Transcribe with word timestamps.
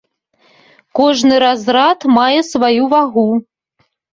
Кожны 0.99 1.35
разрад 1.45 1.99
мае 2.17 2.39
сваю 2.51 2.83
вагу. 2.95 3.31